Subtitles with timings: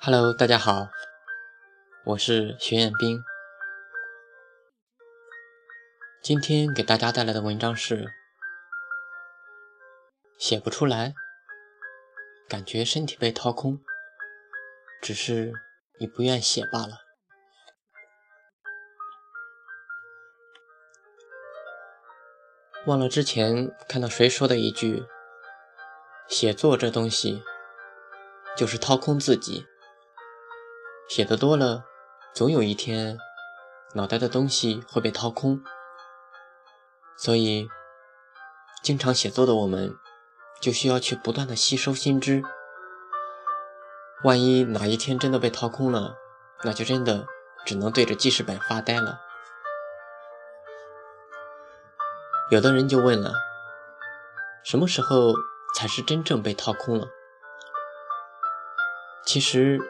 [0.00, 0.90] Hello，大家好，
[2.04, 3.20] 我是徐彦斌。
[6.22, 8.06] 今天给大家带来的文章是：
[10.38, 11.14] 写不出来，
[12.48, 13.80] 感觉身体被掏空，
[15.02, 15.52] 只是
[15.98, 17.00] 你不愿写罢了。
[22.86, 25.04] 忘了之前看到谁说的一句
[26.30, 27.42] ：“写作这东西，
[28.56, 29.66] 就是掏空自己。”
[31.08, 31.84] 写的多了，
[32.34, 33.18] 总有一天，
[33.94, 35.62] 脑袋的东西会被掏空。
[37.16, 37.66] 所以，
[38.82, 39.96] 经常写作的我们，
[40.60, 42.42] 就需要去不断的吸收新知。
[44.22, 46.14] 万一哪一天真的被掏空了，
[46.62, 47.26] 那就真的
[47.64, 49.18] 只能对着记事本发呆了。
[52.50, 53.32] 有的人就问了：
[54.62, 55.32] 什么时候
[55.74, 57.08] 才是真正被掏空了？
[59.24, 59.80] 其实。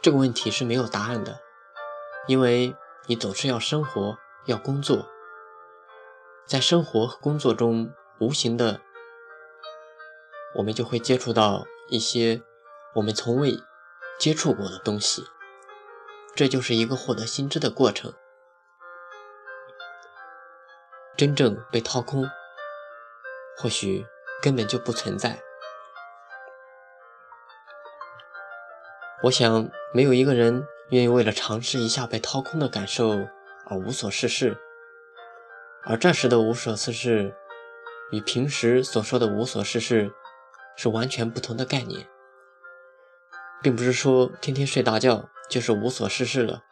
[0.00, 1.40] 这个问题是没有答案的，
[2.26, 2.74] 因为
[3.06, 5.08] 你总是要生活，要工作，
[6.46, 8.80] 在生活和工作中，无形的，
[10.54, 12.42] 我们就会接触到一些
[12.94, 13.58] 我们从未
[14.18, 15.24] 接触过的东西，
[16.34, 18.14] 这就是一个获得新知的过程。
[21.16, 22.30] 真正被掏空，
[23.56, 24.06] 或许
[24.40, 25.42] 根本就不存在。
[29.20, 33.10] 我想，没有一个人愿意为了尝试一下被掏空的感受
[33.66, 34.56] 而无所事事。
[35.82, 37.34] 而这时的无所事事，
[38.12, 40.12] 与平时所说的无所事事
[40.76, 42.06] 是完全不同的概念，
[43.60, 46.62] 并不是说天天睡大觉就是无所事事了。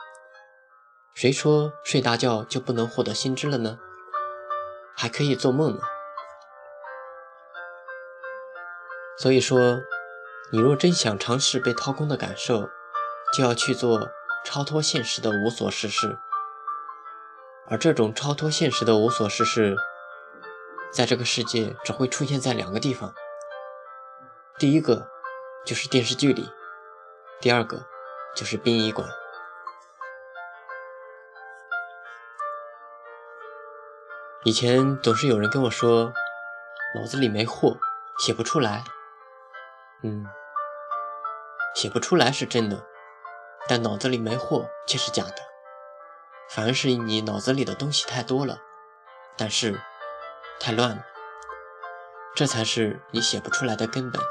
[1.14, 3.81] 谁说睡大觉就不能获得新知了呢？
[4.94, 5.81] 还可以做梦呢。
[9.19, 9.81] 所以说。
[10.52, 12.69] 你若真想尝试被掏空的感受，
[13.34, 14.08] 就要去做
[14.44, 16.19] 超脱现实的无所事事。
[17.69, 19.76] 而这种超脱现实的无所事事，
[20.93, 23.12] 在这个世界只会出现在两个地方：
[24.56, 25.09] 第一个
[25.65, 26.49] 就是电视剧里，
[27.41, 27.84] 第二个
[28.37, 29.09] 就是殡仪馆。
[34.44, 36.12] 以前总是有人跟我说，
[36.94, 37.76] 脑子里没货，
[38.20, 38.84] 写不出来。
[40.04, 40.25] 嗯，
[41.76, 42.87] 写不出来是真的，
[43.69, 45.34] 但脑子里没货却是假的。
[46.48, 48.56] 反而是你脑子里的东西太多了，
[49.37, 49.78] 但是
[50.59, 51.04] 太乱了，
[52.34, 54.22] 这才是你写不出来的根本。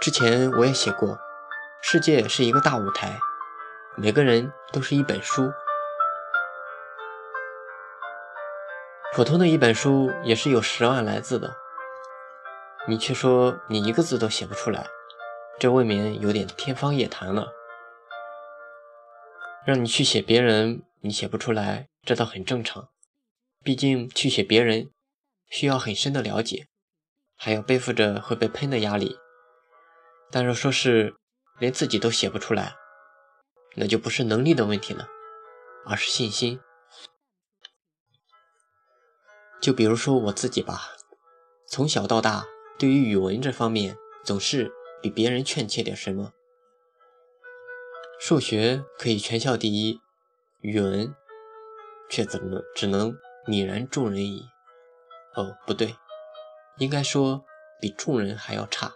[0.00, 1.18] 之前我也写过，
[1.82, 3.18] 世界是一个大舞台，
[3.96, 5.50] 每个人都是一本书，
[9.14, 11.56] 普通的一本书也是有十万来字的。
[12.88, 14.86] 你却说你一个字都写不出来，
[15.58, 17.52] 这未免有点天方夜谭了。
[19.66, 22.88] 让你去写别人，你写不出来，这倒很正常。
[23.62, 24.90] 毕竟去写别人，
[25.50, 26.66] 需要很深的了解，
[27.36, 29.18] 还要背负着会被喷的压力。
[30.30, 31.14] 但若说是
[31.58, 32.74] 连自己都写不出来，
[33.76, 35.06] 那就不是能力的问题了，
[35.84, 36.58] 而是信心。
[39.60, 40.80] 就比如说我自己吧，
[41.68, 42.46] 从小到大。
[42.80, 46.32] 对于语文这方面，总是比别人劝切点什么。
[48.18, 50.00] 数学可以全校第一，
[50.62, 51.14] 语文
[52.08, 53.14] 却怎么只能
[53.46, 54.48] 泯然众人矣？
[55.34, 55.94] 哦，不对，
[56.78, 57.44] 应该说
[57.82, 58.94] 比众人还要差。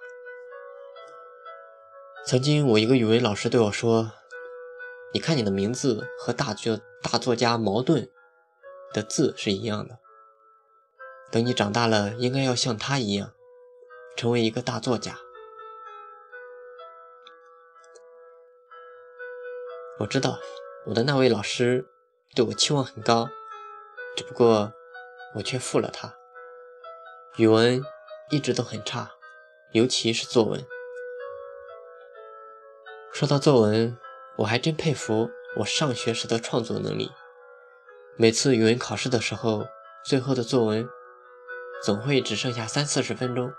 [2.24, 4.12] 曾经我一个语文老师对我说
[5.12, 8.08] ：“你看你的名字和大作大作家茅盾
[8.94, 9.98] 的字是一样的，
[11.30, 13.30] 等你长大了，应该要像他一样。”
[14.16, 15.18] 成为一个大作家，
[19.98, 20.38] 我知道
[20.86, 21.84] 我的那位老师
[22.34, 23.28] 对我期望很高，
[24.16, 24.72] 只不过
[25.34, 26.14] 我却负了他。
[27.36, 27.82] 语文
[28.30, 29.10] 一直都很差，
[29.72, 30.64] 尤其是作文。
[33.12, 33.98] 说到作文，
[34.36, 37.10] 我还真佩服我上学时的创作能力。
[38.16, 39.66] 每次语文考试的时候，
[40.04, 40.88] 最后的作文
[41.82, 43.52] 总会只剩下三四十分钟。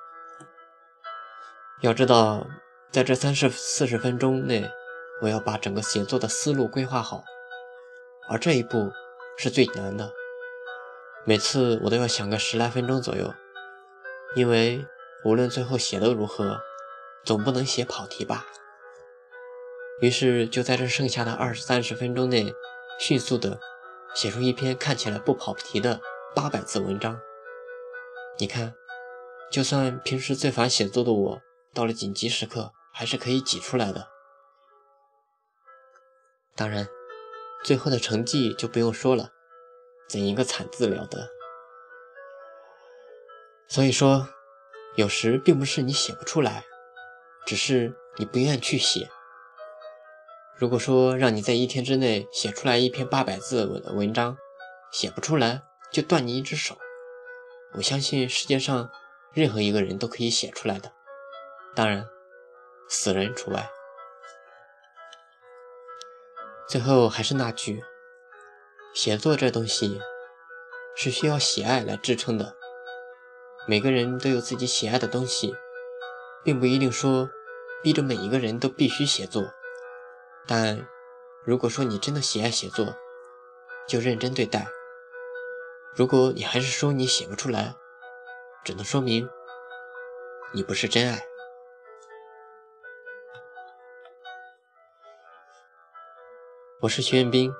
[1.86, 2.48] 要知道，
[2.90, 4.68] 在这三十四十分钟内，
[5.22, 7.24] 我要把整个写作的思路规划好，
[8.28, 8.92] 而这一步
[9.38, 10.12] 是最难的。
[11.26, 13.32] 每次我都要想个十来分钟左右，
[14.36, 14.84] 因为
[15.24, 16.60] 无论最后写的如何，
[17.24, 18.48] 总不能写跑题吧。
[20.02, 22.52] 于是就在这剩下的二三十分钟内，
[23.00, 23.60] 迅速的
[24.16, 26.02] 写出一篇看起来不跑题的
[26.34, 27.22] 八百字文章。
[28.40, 28.74] 你看，
[29.52, 31.42] 就算平时最烦写作的我。
[31.76, 34.08] 到了紧急时刻，还是可以挤出来的。
[36.56, 36.88] 当然，
[37.66, 39.32] 最后的成绩就不用说了，
[40.08, 41.30] 怎一个惨字了得！
[43.68, 44.30] 所以说，
[44.96, 46.64] 有时并不是你写不出来，
[47.46, 49.10] 只是你不愿去写。
[50.58, 54.38] 如果说让你在一天之内写出来一篇八百字的文章，
[54.94, 56.78] 写不出来就断你一只手。
[57.74, 58.90] 我相信世界上
[59.34, 60.94] 任何一个人都可以写出来的，
[61.76, 62.08] 当然，
[62.88, 63.70] 死人除外。
[66.70, 67.84] 最后还是那句，
[68.94, 70.00] 写作这东西
[70.96, 72.56] 是需要喜爱来支撑的。
[73.68, 75.54] 每个人都有自己喜爱的东西，
[76.46, 77.30] 并不一定说
[77.84, 79.44] 逼着每一个人都必须写作。
[80.48, 80.88] 但
[81.44, 82.96] 如果说你真的喜爱写作，
[83.86, 84.68] 就认真对待。
[85.94, 87.76] 如果你还是说你写不出来，
[88.64, 89.30] 只能说明
[90.54, 91.26] 你不是真爱。
[96.86, 97.52] 我是徐彦斌，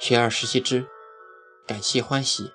[0.00, 0.86] 学而时习之，
[1.66, 2.50] 感谢欢喜。